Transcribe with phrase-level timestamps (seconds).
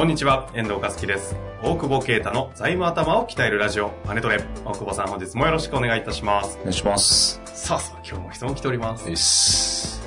[0.00, 1.36] こんにちは、遠藤和樹です。
[1.62, 4.38] 大久保啓太の財務頭を鍛えるラジオ、マネトレ。
[4.64, 6.56] 大久保さん、本日もよろしくお願いいたします。
[6.56, 7.38] お願いします。
[7.44, 9.10] さあさあ、今日も質問来ております。
[9.10, 10.00] よし。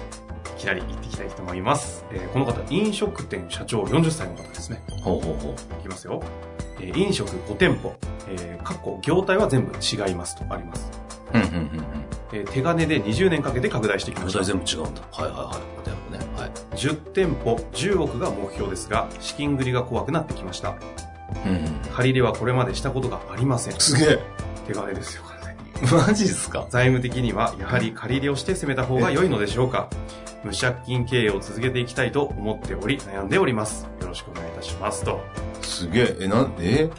[0.58, 2.04] いきなり行っていきたいと思います。
[2.12, 4.82] えーこの方、飲食店社長40歳の方ですね。
[5.04, 5.52] ほうほうほう。
[5.52, 6.24] いきますよ。
[6.80, 7.94] えー飲食5店舗、
[8.30, 10.90] えー、過去業態は全部違いますとあります。
[11.36, 11.68] うんうんうんうん。
[12.32, 14.58] えー手金で20年かけて拡大してきました具体。
[14.66, 15.02] 全部違うんだ。
[15.12, 15.83] はいはいはい。
[16.54, 16.72] でもね。
[16.72, 16.80] はい。
[16.80, 20.76] 10店舗10億が目標ですが、資金繰りが怖くなってきました。
[21.96, 23.74] 借り入れはこれまでしたことがありません。
[23.80, 24.20] すげえ。
[24.68, 26.04] 手金ですよ、完全に。
[26.08, 26.66] マジっすか？
[26.70, 29.90] 財務的にはやはり借り入れをして攻めた方が良いのでしょうか
[30.44, 35.20] 無借金経営を続けていきたいと思っており悩んでおりますよろしくお願いいたしますと
[35.62, 36.18] すげえ。
[36.22, 36.90] え、なん、え？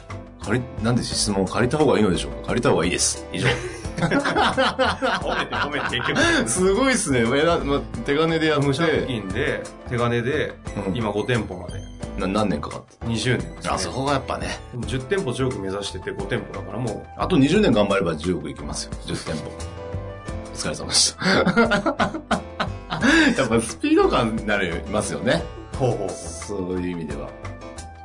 [0.43, 2.47] 借り、なんで質問借りた方がいいのでしょうか？
[2.47, 3.25] 借りた方がいいです。
[3.33, 3.47] 以上。
[3.95, 7.19] 褒めて褒めて結局すごいっすね。
[7.19, 8.67] えなま、手金でやって。
[8.67, 10.53] 無借金で手金で
[10.87, 11.81] うん今5店舗まで
[12.19, 13.05] な何年かかって。
[13.05, 14.47] 20年です、ね、あ、そこがやっぱね。
[14.71, 18.93] でも10店舗10億目指してて5店舗だからもうあと20年頑張れば10億いきますよ。
[19.05, 19.51] 10店舗。
[20.53, 21.25] お疲れ様でした。
[23.37, 25.43] やっぱスピード感になりますよね。
[25.77, 27.29] ほうほうそういう意味では。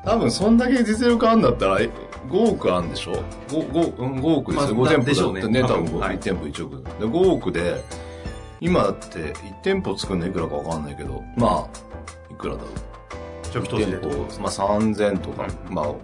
[0.05, 1.91] 多分、そんだけ実力あるんだったら、え
[2.29, 3.13] 5億あるんでしょ
[3.49, 4.75] ？5, 5, うん5億ですよ。
[4.77, 5.41] まあ5店舗でしょうね。
[5.41, 5.85] だってね、多分。
[5.87, 6.19] 多分はい。
[6.19, 6.83] 1店舗1億。
[6.83, 7.85] で、5億で、
[8.61, 12.71] 今だって1店舗作るのいくらかわかんないけど、まあ、いくらだろう。
[13.53, 13.97] 初期投資で。
[13.99, 15.75] 店舗、まあ3000とか、うん。
[15.75, 15.95] まあ、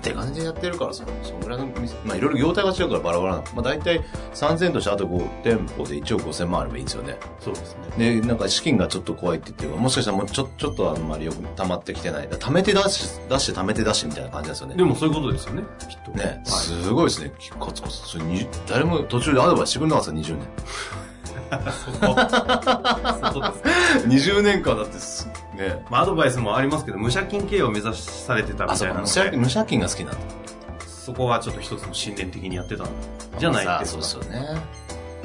[0.00, 3.44] 手金でやってるからそ、そのぐらいの店、まあいろいろ業態が違うからバラバラなの。
[3.54, 4.00] まあ大体
[4.34, 7.16] 3000としてあと5店舗で1億5000万あればいいんですよね。
[7.40, 12.28] そうですねで、なんか資金がちょっと怖いって言ってもしかしたらもうちょ、ちょっとあんまりよく溜まってきてない。
[12.28, 14.76] だから貯めて出し、出して貯めて出してみたいな感じなんですよね。
[14.76, 17.32] でもそういうことですよねきっとね、はいすごいですね。
[17.58, 17.96] コツコツ。
[18.08, 20.48] それに誰も途中でアドバイスしてくれなかった ですか、20年。
[21.50, 22.14] そこ
[23.32, 25.28] そうです20年間だってす、
[25.60, 25.84] ね。
[25.90, 30.20] まあアドバイスもありますけど無借金経営を目指されてたみたいなの無借で無借金が好きなんだ。
[30.86, 32.88] そこはちょっと一つの信念的にやってたん
[33.38, 34.02] じゃないですか。
[34.02, 34.80] そうですよね。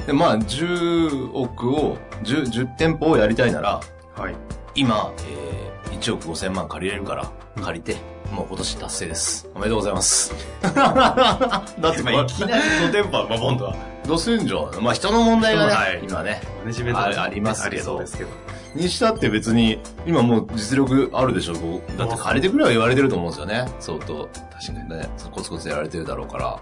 [0.06, 3.80] で、まあ、10億を、10、10店舗をやりたいなら、
[4.16, 4.34] はい。
[4.74, 7.30] 今、えー、1億5千万借りれるから、
[7.62, 7.96] 借りて、
[8.32, 9.48] もう今年達成です。
[9.54, 10.34] おめでとうございます。
[10.62, 13.76] だって、まあ、いきなり5店舗は、まあ、今度は、
[14.06, 14.82] どうすんじゃん。
[14.82, 18.30] まあ、人の問題がね、はい今ね、マネジメントあありますけどありそうですけど。
[18.74, 24.28] にしたって別に、今もう実力あるでしょ、こうだって借りてくれは言われてると思うんですよね、相当。
[24.52, 26.58] 確かにね、コツコツやられてるだろうから。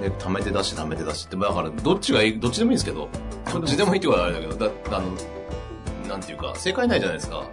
[0.00, 3.08] で、貯めて出して貯めて出して、だから、どっちがいい、どっちでもいいんですけど、
[3.52, 7.44] どっちでもいいってことはあれだけど、だ、あの、なんていうか、正解ないじゃないですか。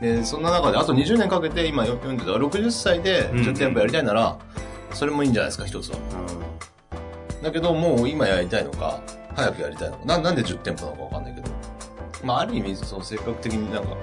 [0.00, 4.38] で、そんな中で、あと20年かけて、今40だ、60歳でうん10店舗やりたいなら、
[4.92, 5.98] それもいいんじゃないですか、一つは。
[7.42, 9.02] だけど、もう今やりたいのか、
[9.34, 11.50] 早くやりたいのか、ななんで10店舗なのかわかんないけど。
[12.24, 13.96] まあ、ある意味、その性格的になんか、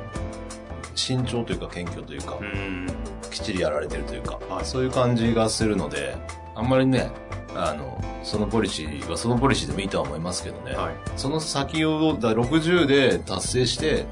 [0.95, 2.87] 慎重というか謙虚というか、うん。
[3.29, 6.15] きっちりやられてるというか、はいそういう感じがするので、
[6.55, 7.11] あんまりね、
[7.55, 10.75] あの、そのポリシーはそのポリシーでもいいとは思いますけどね。
[10.75, 10.93] はい。
[11.15, 14.05] その先を、だ60で達成して、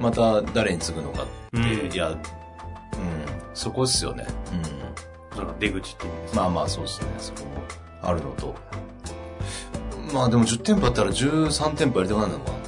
[0.00, 2.18] また誰に継ぐのかって、うんいや、うん、
[3.54, 4.26] そこですよね。
[4.52, 5.38] うん。
[5.38, 7.46] なんか出口っていう意味ですまあまあそうですね、そこも
[8.02, 8.54] あるのと。
[10.12, 12.58] まあでも10店舗あったら13店舗やりたくなるのかな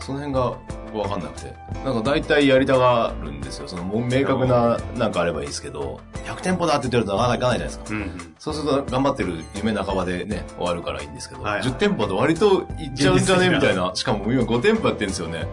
[0.00, 0.56] その辺が
[0.92, 1.54] わかんなくて。
[1.84, 3.68] なんか大体やりたがるんですよ。
[3.68, 7.96] そのもう明確ななんかあればいいですけど、100店舗だって言ってるとなかなかいかないじゃないですか。
[7.96, 8.34] うんうん。
[8.38, 13.92] そうすると頑張ってる夢半ばでね、終わるからいいんですけど、はい10店舗で割といっちゃうんじゃね現実的なみたいな。
[13.94, 15.46] しかも今5店舗やってるんですよね。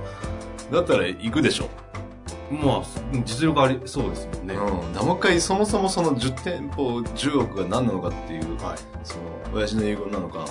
[0.72, 1.70] だったら行くでしょ。
[2.50, 2.84] まあ、
[3.26, 4.56] 実力ありそうですもんね。
[4.56, 4.94] うん。
[4.94, 8.78] だもう一回そもそもその10店舗10億が何なのかっていう、はい。
[9.04, 9.22] その、
[9.54, 10.46] 親父の英語なのか、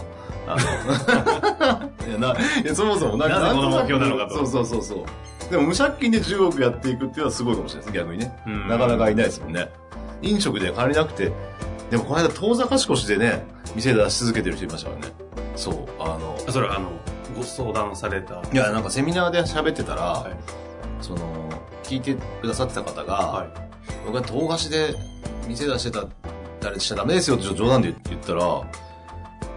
[0.47, 0.61] あの、
[2.07, 5.51] いやな、いやそもそもなんかなぜこの目標なのかとそうそうそうそう。
[5.51, 8.37] でも無借金で10億やっていくっていうのはすごいかもしれないです、逆にね。
[8.47, 9.71] うんなかなかいないですもんね。
[10.23, 11.33] 飲食で借りなくて、
[11.91, 15.13] でもこの間遠坂しこしでね、店出し続けてる人いましたからね。
[15.55, 16.91] そう、あの、あそれは、あの、
[17.37, 18.43] ご相談された。
[18.53, 20.33] いや、なんかセミナーで喋ってたら、はい。
[21.01, 21.49] その、
[21.83, 23.49] 聞いてくださってた方が、はい。
[24.05, 24.95] 僕は遠貸しで
[25.49, 26.05] 店出してた、
[26.61, 28.63] 誰しちゃダメですよって冗談で言ったら、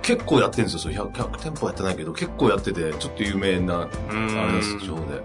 [0.01, 0.79] 結構やってるんですよ。
[0.79, 3.85] それ 100, 100店舗やってないけど、結構やってて、ちょっと有名な、あ
[4.47, 5.17] れです、地方で。
[5.17, 5.23] で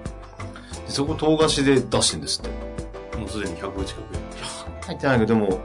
[0.89, 3.19] そこ、東菓子で出してるんですって。
[3.19, 4.03] もうすでに100近く
[4.87, 5.61] 入ってないけど、でも、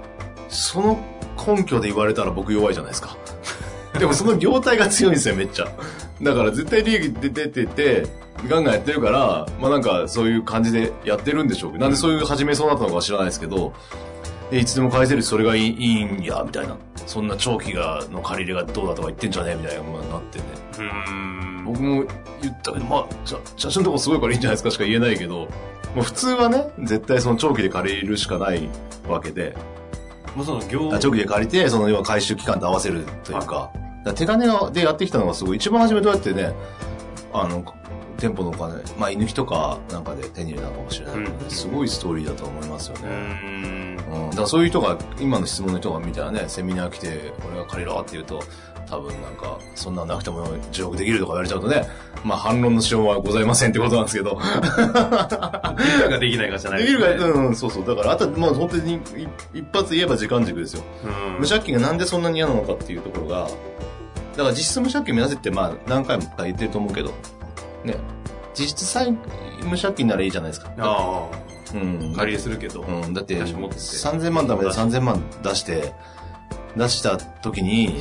[0.48, 0.98] その
[1.46, 3.18] 根拠で言われたら僕弱いじゃないですか。
[3.98, 5.68] でもその業態が強いんですよ、めっちゃ。
[6.21, 8.07] だから絶対利益出てて、
[8.48, 11.71] ガンガンやってるから、まあなんかそういう感じでやってるんでしょう。
[11.71, 13.74] けど、なんでそういう始めそうなったのかは知らないですけど、
[14.51, 16.77] で、いつでも返せるしそれがいいいいんや、みたいな。
[17.06, 20.45] そんな長期が、の借り入れがどうだとか言ってんじゃねえみたいなことになってね。
[20.77, 21.63] うーん。
[21.66, 22.06] 僕も
[22.42, 23.07] 言ったけど、まあ、
[23.56, 25.48] 写真のとこすごいからいいんじゃないですかしか言えないけど、
[25.95, 28.69] もう普通はね、絶対その長期で借りるしかない
[29.07, 29.56] わけで、
[30.36, 33.71] もうその業あ長期で借りて、その要は回収期間と合わせるというか、
[34.16, 36.54] 手金でやってきたのがすごい、一番初めどうやってね、
[37.34, 37.63] あの、
[38.19, 43.07] 店舗のお金、まあ、犬費とかなんかで手に入れたのかもしれないけどね、うんすごいストーリーだと思いますよね。
[43.07, 48.42] んうん、だからそういう人が、今の質問の人が見たらね、セミナー来て、俺が借りろって言うと、
[48.90, 51.86] 多分なんか、そんなんなくても10億できるとか言われちゃうとね、
[52.24, 54.31] まあ反論のしようはございませんってことなんですけど。
[54.31, 57.86] できるかできないかじゃないできるか、ねうん、うん、そうそう。
[57.86, 59.00] だから、あとは、まあ本当にい
[59.54, 60.84] 一発言えば時間軸ですよ。
[61.06, 63.48] うん無借金がなんでそんなに嫌なのかっていうところが、
[64.40, 67.10] だから実質無借金目指せってまあ何回も言ってると思うけど、
[67.84, 67.98] ね、
[68.58, 69.12] 実質さえ
[69.66, 70.72] 無借金ならいいじゃないですか。
[70.78, 71.30] あ
[71.74, 72.84] うんあ、借り入れするけど。
[72.84, 75.94] うん、だって、私持ってて3000万ダメで3000万出して、
[76.78, 78.00] 出した時に、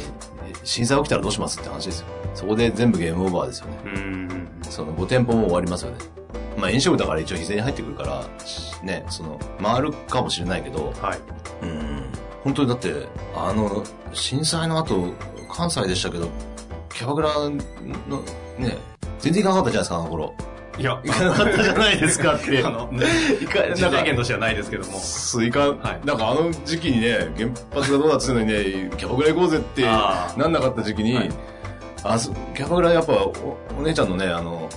[0.62, 2.06] 震災起きたらどうしますって話ですよ。
[2.35, 3.79] そこで全部ゲームオーバーですよね。
[3.85, 4.49] うーん。
[4.62, 5.99] その5店舗も終わりますよね。
[6.56, 8.25] まあ飲食だから一応日に入ってくるから、
[8.85, 11.19] ね、その、回るかもしれないけど、はい。
[11.62, 11.97] うん
[12.44, 12.93] 本当にだって、
[13.35, 15.12] あの、震災の後、
[15.50, 16.29] 関西でしたけど、
[16.90, 17.35] キャバクラ
[18.08, 18.23] の、
[18.58, 18.79] ね、
[19.19, 20.35] 全然行かなかったじゃないですか、あの頃。
[20.79, 22.62] いや、行かなかったじゃないですかって。
[22.64, 24.99] あの、行か、実体験としてはないですけども。
[25.00, 31.31] そう、いか、はいなんかあの時期にね、原発がどうだっつうのにね、キャバクラ行こうぜってなんなかった時期に、はい
[32.05, 34.69] あそキャバクラやっぱお、お姉ちゃんのね、あの、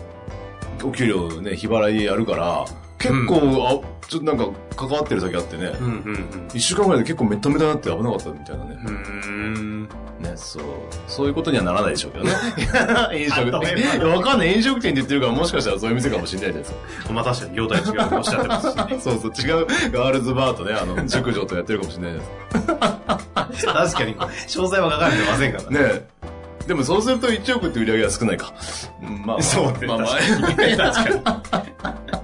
[0.84, 2.66] お給料ね、日払いやるから、
[3.02, 8.78] 結構、あ、ちょっとなんか関わってる先あってね、うんうん一週間ぐらいで結構メッタメタになって危なかったみたいなね。
[8.86, 9.90] うん。
[10.20, 10.64] ね、そう。
[11.08, 12.32] そういうことにはならないでしょうけどね。
[13.18, 13.78] 飲食店。
[13.98, 14.54] いや、わかんない。
[14.54, 18.76] 飲食店って言ってるから、もしかしたらそういう店かもしれないじゃないですまあ確かに業態違うとおっしゃってますし。
[19.02, 23.74] そうそう、違うガールズバーとね、あの、熟女とやってるかもしれないですか。
[23.74, 25.80] 確かに、詳細は書かれてませんからね。
[25.80, 26.68] ねえ。
[26.68, 28.54] でもそうすると1億って売り上げは少ないか。
[29.02, 32.21] うんまあ、そうねまあまあ、確か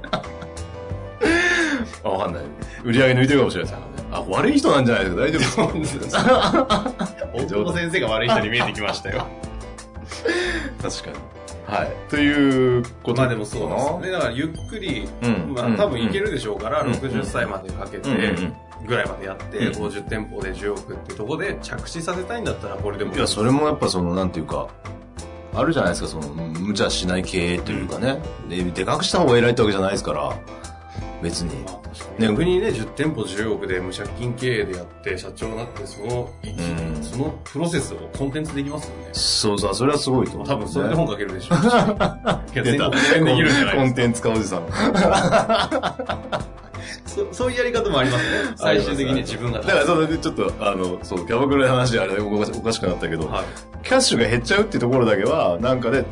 [2.07, 2.43] あわかんない。
[2.83, 4.09] 売り上げ抜いてるかもしれないですからね。
[4.11, 6.97] あ、悪い人なんじゃないですか大丈夫ですか
[7.33, 9.25] 大久保先生が悪い人に見えてきましたよ。
[10.81, 11.15] 確かに。
[11.67, 11.91] はい。
[12.09, 14.11] ということまあでもそうですよね。
[14.11, 18.09] だからゆっくり、うんまあ多分いけるでしょうから、うん60歳までかけて
[18.87, 24.67] ぐらいまでやって、うん50店舗で10億ってとこで着地させたいんだったらこれでもいや、それもやっぱその、なんていうか、
[25.53, 28.19] あるじゃないですか、その、無茶しない経営というかね。
[28.47, 30.33] で、でかくした方が偉いってわけじゃないですから、
[31.21, 31.55] 別に。
[31.63, 39.09] まあ確かに逆にね、10店舗10億で無借金経営でやって、社長になって、その、うんそのプロセスをコンテンツできますよね。
[39.13, 41.59] そうそう、それはすごいと思う、多分それで本書けるでしょ う
[42.53, 44.65] 全国編できるんじゃないコンテンツ化おじさん。
[44.67, 46.57] か。
[47.05, 48.53] そそういうやり方もありますね。
[48.55, 49.59] 最終的に自分が。
[49.59, 53.45] だからそれでちょっと、あの、そう、キャバクラの話であれおかしおかしくなったけど、はい。
[53.83, 56.05] キャッシュが減っちゃうっていうところだけは、なんかで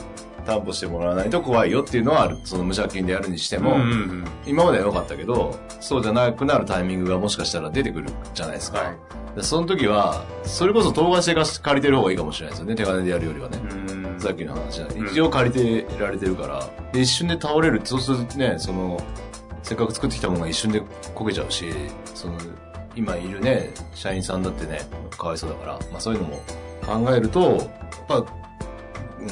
[0.45, 2.38] 担保してもらわないと怖いよっていうのはある。
[2.43, 4.25] その無借金でやるにしても、うんうんうん。
[4.46, 8.79] 今までは良かったけど、そうじゃなくなるタイミングがもしかしたら出てくるじゃないですか。
[8.79, 8.96] はい。
[9.36, 12.75] でその時は、それこそ東貸しで借りてる方がいいかもしれないですよね。
[12.75, 13.60] 手金でやるよりはね。
[13.89, 17.81] うんさっきの話だねうん一応借りてられてるから、で、一瞬で倒れる。
[17.84, 19.00] そうするとね、その、
[19.62, 20.81] せっかく作ってきたものが一瞬で
[21.15, 21.65] 焦げちゃうし、
[22.13, 22.38] その、
[22.96, 24.81] 今いるね、社員さんだってね、
[25.17, 26.41] かわいそうだから、まあそういうのも
[26.86, 27.62] 考えると、やっ
[28.08, 28.25] ぱ、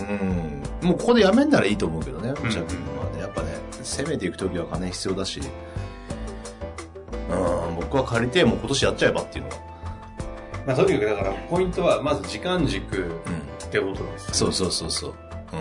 [0.02, 3.22] うん、もうここでやめんならいいと思うけどね、無借金はね。
[3.22, 3.50] やっぱね、
[3.84, 5.42] 攻めていくときは金必要だし、
[7.30, 9.56] うん、僕は借りて、もう今年やっちゃえばっていうのは。
[10.66, 13.08] まあとにかくだから、ポイントは、まず時間軸うん。
[13.08, 13.12] っ
[13.72, 14.32] てことです。
[14.34, 15.10] そうそうそうそう。
[15.10, 15.58] う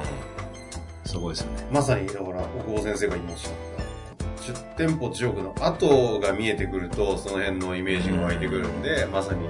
[1.07, 1.09] ん。
[1.11, 1.67] すごいですよね。
[1.71, 9.49] まさに、だから、大久保先生が今おっしゃった、10店舗10億の後が見えてくると、その辺のイメージが湧いてくるんで、まさに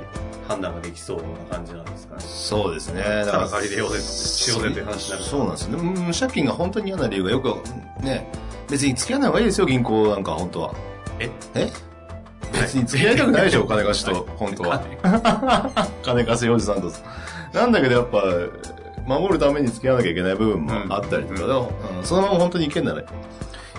[0.49, 2.23] 判断ができそうな感じなんですかね。
[2.25, 3.03] そうですね。
[3.03, 5.25] だから借りれようぜ、しようぜって話になる。
[5.25, 5.83] そうなんですよね。
[5.83, 7.49] 無借金が本当に嫌な理由がよく、
[8.03, 8.31] ね、
[8.71, 10.75] 別に付き合わない方がいいですよ、銀行なんか、本当は。
[11.19, 11.31] え？
[11.55, 11.71] え？
[12.53, 14.83] 別に付き合いたくないでしょ、お金貸しと、本当は。
[16.03, 16.93] 金貸せおじさんと。
[17.53, 18.23] なんだけどやっぱ、
[19.07, 23.05] 守るために付き合わなきゃいけない部分もあったりとか、うんうんそのまま本当にいけんならい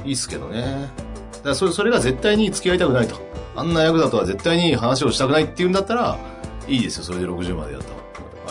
[0.05, 0.89] いっすけどね。
[1.33, 3.15] だからそれそれが絶対に付き合いたくないと。
[3.55, 6.17] あんな役だとは絶対に話をしたくないっていうんだったら、
[6.67, 8.03] いいですよ、それで60までやった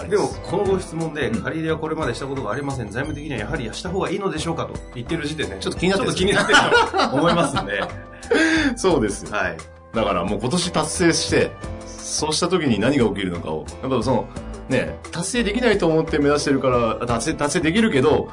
[0.09, 0.29] でも。
[0.29, 1.43] このご質問でうん。
[1.43, 2.91] 借り入れはこれまでしたことがありません。
[2.91, 7.83] 財務的にはやはりした方がいいのでしょうかと言ってる時点でちょっと気になってるちょっと気になってると思いますんで。
[8.77, 9.37] そうですよ。
[9.37, 9.57] はい。
[9.95, 11.51] だからもう今年達成して、
[11.87, 14.29] そうした時に何が起きるのかを、やっぱその、
[14.69, 18.29] ね、達成できないと思って目指してるから、達成、達成できるけど、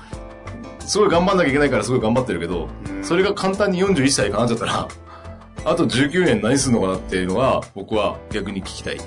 [0.80, 3.04] すごい頑張んなきゃいけないからすごい頑張ってるけど、うん。
[3.04, 4.88] それが簡単に41歳叶っちゃったら、
[5.66, 8.98] あと19年何するのかなっていうのが、僕は逆に聞きたい。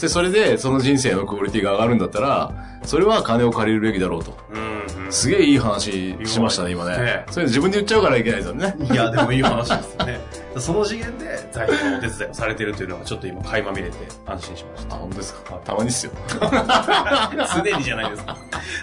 [0.00, 2.52] で、それでその人生のクオリティが上がるんだったら、
[2.84, 4.36] それは金を借りるべきだろうと。
[4.52, 4.76] うんうん
[5.08, 7.26] すげえいい話しましたね、今ねね。
[7.30, 8.74] それ自分で言っちゃうからいけないですよね。
[8.90, 10.20] いや、でもいい話ですよね。
[10.58, 15.52] その次元で財布のお手伝いをされてるというのがちょっと今垣間見れて安心しましあ、本当ですか？
[15.64, 16.12] たまにっすよ。
[16.26, 17.62] た。
[17.62, 18.36] 常にじゃないですか。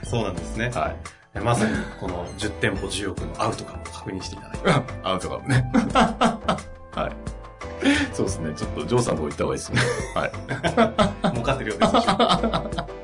[0.05, 0.71] そうなんですね。
[0.73, 0.93] は
[1.35, 1.39] い。
[1.39, 4.93] まさにこの10店舗10億のアウトカムを確認していただいて。
[5.03, 5.69] アウトかもね。
[6.95, 7.11] はい。
[8.13, 8.53] そうですね。
[8.55, 9.81] ちょっと、ジョーさんのとこ行った方がいいですね。
[10.15, 11.31] はい。
[11.33, 12.07] 儲かってるようですし。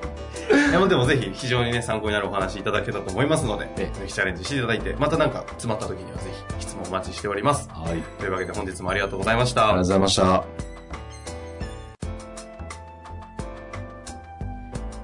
[0.69, 7.69] いやでもぜひ非常にね、参考になるお話いただけたと思いますので、えぜひチャレンジしていただいて、またなんか詰まった時にはぜひ質問お待ちしております。
[7.71, 7.91] はい。
[7.91, 9.77] ありというわけで本日もありがとうございましたがとう。
[9.79, 10.43] ございました。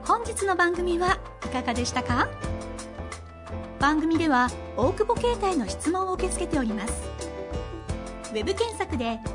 [0.03, 2.27] 本日の番組はいかがでしたか？
[3.79, 6.93] 番組では大久保携帯の質問を受け付けております
[8.31, 9.19] ウェブ検索で「